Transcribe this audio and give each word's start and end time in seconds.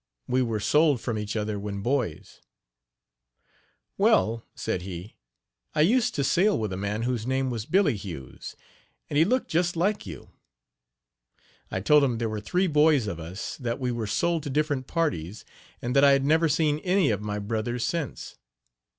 We 0.27 0.41
were 0.41 0.59
sold 0.59 0.99
from 0.99 1.19
each 1.19 1.35
other 1.35 1.59
when 1.59 1.83
boys, 1.83 2.41
"Well," 3.99 4.43
said 4.55 4.81
he, 4.81 5.15
"I 5.75 5.81
used 5.81 6.15
to 6.15 6.23
sail 6.23 6.57
with 6.57 6.73
a 6.73 6.75
man 6.75 7.03
whose 7.03 7.27
name 7.27 7.51
was 7.51 7.67
Billy 7.67 7.95
Hughes, 7.95 8.55
and 9.11 9.17
he 9.17 9.23
looked 9.25 9.47
just 9.51 9.75
like 9.75 10.07
you." 10.07 10.31
I 11.69 11.81
told 11.81 12.03
him 12.03 12.17
there 12.17 12.29
were 12.29 12.41
three 12.41 12.65
boys 12.65 13.05
of 13.05 13.19
us; 13.19 13.55
that 13.57 13.79
we 13.79 13.91
were 13.91 14.07
sold 14.07 14.41
to 14.41 14.49
different 14.49 14.87
parties, 14.87 15.45
and 15.83 15.95
that 15.95 16.03
I 16.03 16.13
had 16.13 16.25
never 16.25 16.49
seen 16.49 16.81
either 16.83 17.13
of 17.13 17.21
my 17.21 17.37
brothers 17.37 17.85
since. 17.85 18.39